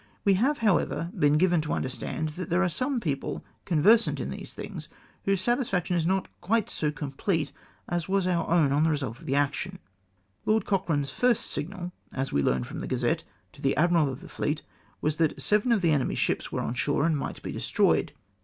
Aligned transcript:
We 0.25 0.33
have, 0.33 0.57
how 0.57 0.79
ever, 0.79 1.11
been 1.15 1.37
given 1.37 1.61
to 1.61 1.73
understand 1.73 2.29
that 2.29 2.49
there 2.49 2.63
are 2.63 2.69
some 2.69 2.99
people 2.99 3.45
conversant 3.65 4.19
in 4.19 4.31
these 4.31 4.51
things, 4.51 4.89
whose 5.25 5.41
satisfaction 5.41 5.95
is 5.95 6.07
not 6.07 6.27
quite 6.41 6.71
so 6.71 6.89
complete 6.89 7.51
as 7.87 8.09
was 8.09 8.25
our 8.25 8.49
own 8.49 8.71
on 8.71 8.83
the 8.83 8.89
result 8.89 9.19
of 9.19 9.27
the 9.27 9.35
action." 9.35 9.77
Lord 10.47 10.65
Cochrane's 10.65 11.11
first 11.11 11.51
signal, 11.51 11.91
as 12.11 12.33
we 12.33 12.41
learn 12.41 12.63
from 12.63 12.79
the 12.79 12.87
Gazette, 12.87 13.23
to 13.51 13.61
the 13.61 13.77
admiral 13.77 14.09
of 14.09 14.21
the 14.21 14.27
fleet, 14.29 14.63
was 15.01 15.17
that 15.17 15.39
'seven 15.39 15.71
of 15.71 15.81
the 15.81 15.91
enemy's 15.91 16.17
ships 16.17 16.51
were 16.51 16.61
on 16.61 16.73
shore, 16.73 17.05
and 17.05 17.15
might 17.15 17.39
be 17.43 17.51
destroyed.' 17.51 18.11